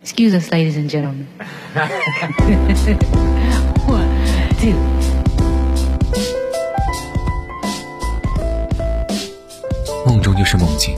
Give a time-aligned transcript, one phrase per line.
[0.00, 1.26] Excuse us, ladies and gentlemen.
[3.84, 4.08] One,
[4.60, 4.78] two.
[10.06, 10.96] 梦中就是梦境，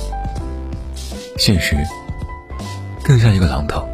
[1.38, 1.78] 现实
[3.02, 3.88] 更像一个榔头，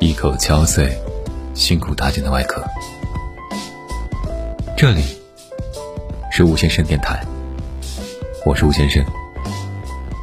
[0.00, 0.98] 一口敲碎
[1.54, 2.64] 辛苦搭建的外壳。
[4.76, 5.04] 这里
[6.32, 7.24] 是吴先生电台，
[8.44, 9.04] 我是吴先生。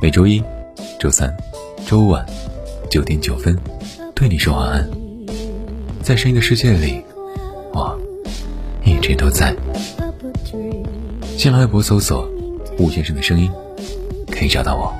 [0.02, 0.43] 每周一、
[1.00, 1.34] 周三、
[1.88, 2.25] 周五晚
[2.93, 3.57] 九点九分，
[4.13, 4.87] 对你说晚安。
[6.03, 7.03] 在声音的世界里，
[7.73, 7.99] 我
[8.85, 9.51] 一直都在。
[11.35, 12.29] 新浪微博搜索
[12.77, 13.49] “吴先生的声音”，
[14.29, 14.93] 可以找到我。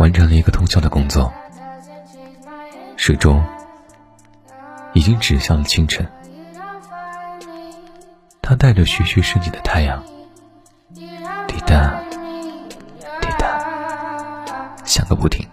[0.00, 1.30] 完成了一个通宵的工作，
[2.96, 3.44] 时钟
[4.94, 6.10] 已经指向了清晨。
[8.40, 10.02] 他带着徐徐升起的太阳，
[10.94, 12.02] 滴答
[13.20, 15.46] 滴答响个不停。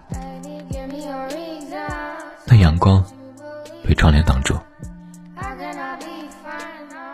[2.46, 3.04] 那阳光
[3.86, 4.58] 被窗帘挡住，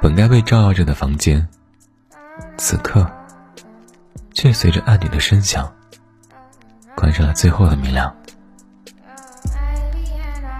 [0.01, 1.48] 本该被照耀着的房间，
[2.57, 3.11] 此刻
[4.33, 5.69] 却随着按钮的声响。
[6.97, 8.14] 关上了最后的明亮，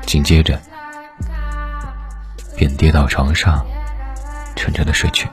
[0.03, 0.61] 紧接着
[2.57, 3.65] 便跌到床上，
[4.55, 5.29] 沉沉的睡去。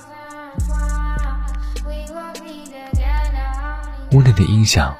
[4.13, 4.95] 屋内的音响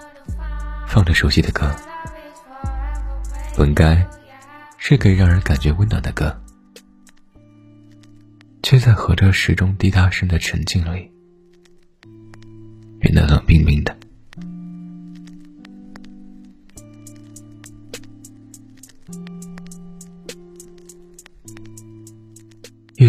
[0.88, 1.70] 放着熟悉的歌，
[3.58, 4.06] 本该
[4.78, 6.42] 是可以让人感觉温暖的歌，
[8.64, 11.12] 却在和着时钟滴答声的沉静里，
[13.00, 13.91] 变得冷冰冰的。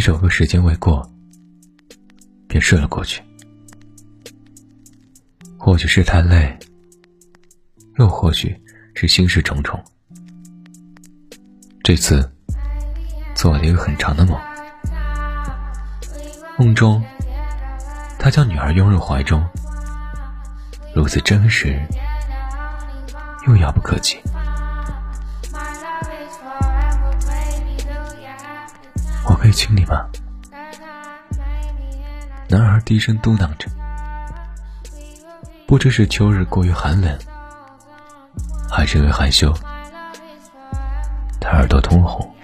[0.03, 1.09] 一首歌时间未过，
[2.49, 3.23] 便睡了过去。
[5.57, 6.59] 或许是太累，
[8.01, 8.61] 又或许
[8.97, 9.81] 是心事重重。
[11.85, 12.29] 这次
[13.37, 14.37] 做了一个很长的梦，
[16.59, 17.01] 梦中
[18.19, 19.41] 他将女儿拥入怀中，
[20.97, 21.81] 如此真实
[23.47, 24.19] 又遥不可及。
[29.53, 30.09] 可以亲你吗？
[32.49, 33.69] 男孩低声嘟囔着，
[35.67, 37.19] 不知是秋日过于寒冷，
[38.71, 39.53] 还是因为害羞，
[41.39, 42.35] 他耳朵通红。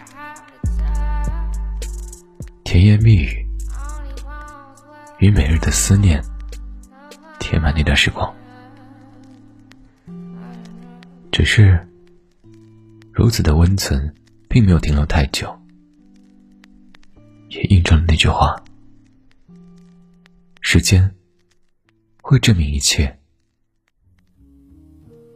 [2.62, 3.48] 甜言蜜语
[5.18, 6.22] 与每日的思念，
[7.38, 8.30] 填满那段时光。
[11.32, 11.88] 只是
[13.14, 14.14] 如此的温存，
[14.46, 15.57] 并没有停留太久。
[17.50, 18.62] 也印证了那句话：
[20.60, 21.14] 时间
[22.22, 23.18] 会证明一切，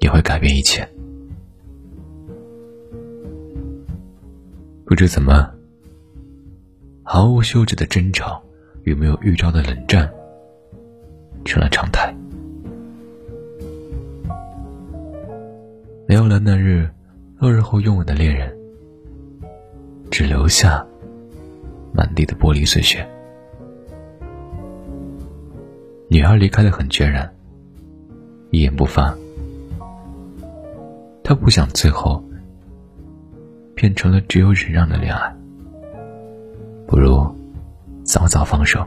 [0.00, 0.87] 也会改变一切。
[4.84, 5.50] 不知怎么，
[7.03, 8.43] 毫无休止的争吵
[8.84, 10.12] 与没有预兆的冷战
[11.47, 12.15] 成了常态。
[16.06, 16.91] 没有了那日
[17.39, 18.55] 落日后拥吻的恋人，
[20.11, 20.87] 只留下。
[21.92, 23.06] 满地的玻璃碎屑。
[26.08, 27.34] 女孩离开的很决然，
[28.50, 29.14] 一言不发。
[31.25, 32.22] 她不想最后
[33.75, 35.34] 变成了只有忍让的恋爱，
[36.86, 37.25] 不如
[38.04, 38.86] 早早放手。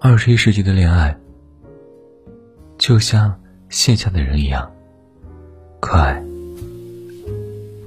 [0.00, 1.16] 二十一世纪的恋爱，
[2.76, 4.70] 就像线下的人一样，
[5.80, 6.22] 快。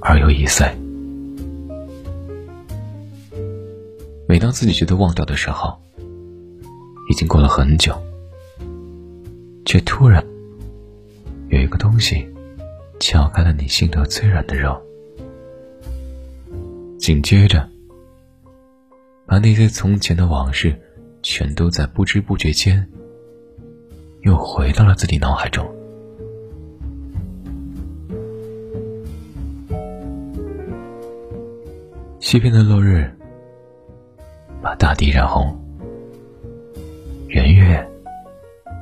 [0.02, 0.66] 而又易碎。
[4.28, 5.78] 每当自己觉得忘掉的时候，
[7.10, 7.94] 已经过了很久，
[9.64, 10.24] 却突然
[11.48, 12.26] 有一个东西
[12.98, 14.80] 撬开了你心头最软的肉，
[16.98, 17.68] 紧接着
[19.26, 20.78] 把那些从前的往事，
[21.22, 22.86] 全都在不知不觉间
[24.22, 25.71] 又回到了自己脑海中。
[32.32, 33.14] 西边的落日，
[34.62, 35.54] 把大地染红。
[37.28, 37.86] 圆月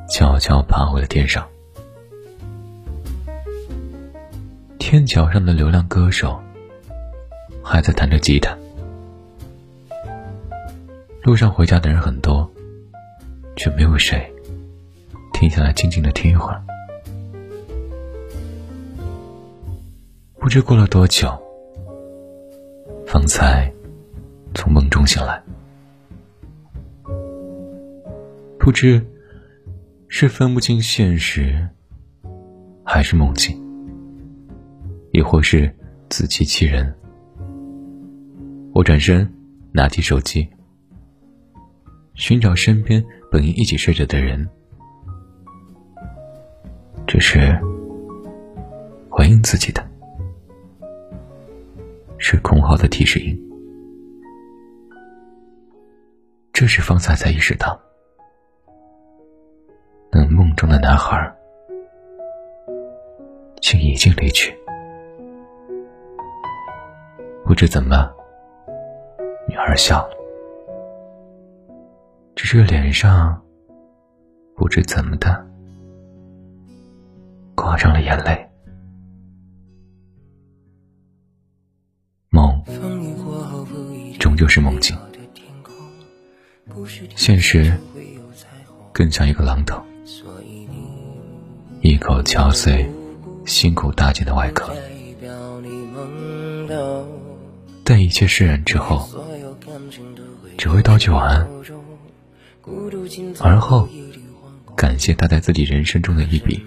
[0.08, 1.44] 悄悄爬回了天上。
[4.78, 6.40] 天桥上的流浪歌手
[7.60, 8.56] 还在弹着吉他。
[11.24, 12.48] 路上回家的人很多，
[13.56, 14.32] 却没有谁
[15.32, 16.62] 停下来静静的听一会儿。
[20.38, 21.36] 不知过了多久，
[23.10, 23.68] 方才
[24.54, 25.42] 从梦中醒来，
[28.56, 29.04] 不知
[30.06, 31.68] 是分不清现实，
[32.84, 33.60] 还是梦境，
[35.10, 35.74] 亦或是
[36.08, 36.94] 自欺欺人。
[38.72, 39.28] 我转身
[39.72, 40.48] 拿起手机。
[42.14, 44.48] 寻找身边本应一起睡着的人，
[47.08, 47.58] 只是
[49.08, 49.89] 回应自己的，
[52.20, 53.36] 是空号的提示音。
[56.52, 57.80] 这时方才才意识到，
[60.12, 61.34] 那梦中的男孩
[63.62, 64.54] 竟已经离去。
[67.46, 68.12] 不知怎么，
[69.48, 70.16] 女孩笑了。
[72.36, 73.42] 只是脸上
[74.54, 75.46] 不知怎么的
[77.54, 78.49] 挂上了眼泪。
[82.30, 82.62] 梦
[84.20, 84.96] 终究是梦境，
[87.16, 87.76] 现实
[88.92, 89.82] 更像一个榔头，
[91.80, 92.88] 一口敲碎
[93.44, 94.72] 辛苦搭建的外壳。
[97.82, 99.08] 但一切释然之后，
[100.56, 101.48] 只会道句晚安。
[103.40, 103.88] 而后，
[104.76, 106.64] 感谢他在自己人生中的一笔，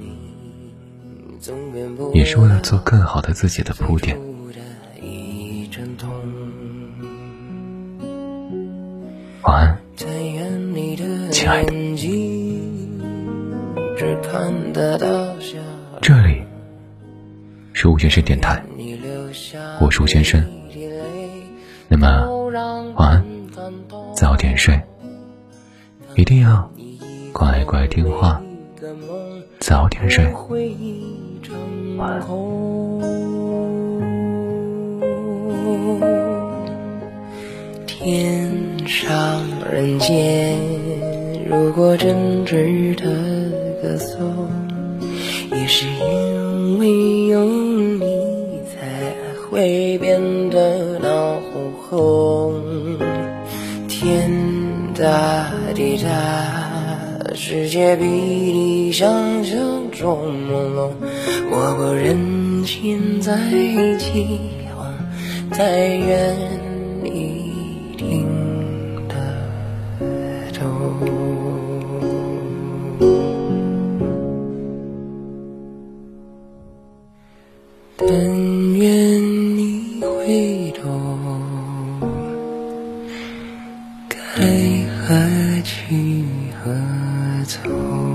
[2.14, 4.20] 也是为了做更好的自己的铺垫。
[9.44, 9.78] 晚安，
[11.32, 11.74] 亲爱的。
[16.02, 16.42] 这里
[17.74, 18.64] 是吴先生电台，
[19.82, 20.42] 我是吴先生。
[21.90, 22.08] 那么，
[22.96, 23.26] 晚安，
[24.16, 24.80] 早点睡。
[26.16, 26.72] 一定要
[27.34, 28.42] 乖乖听话，
[29.60, 30.26] 早点睡。
[31.98, 32.24] 晚安。
[38.04, 38.52] 天
[38.86, 39.42] 上
[39.72, 40.60] 人间，
[41.50, 43.06] 如果真值得
[43.82, 44.50] 歌颂，
[45.54, 49.14] 也是因为有你才
[49.50, 50.20] 会变
[50.50, 52.62] 得闹哄哄。
[53.88, 54.30] 天
[54.94, 55.50] 大。
[55.74, 59.58] 地大，世界比你想象
[59.92, 60.20] 中
[60.52, 60.92] 朦胧。
[61.50, 63.34] 我不忍心再
[63.98, 64.40] 起
[64.76, 64.86] 哄，
[65.50, 66.36] 但愿
[87.46, 88.13] 走。